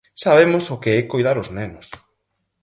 [0.23, 1.87] Sabemos o que é coidar os nenos.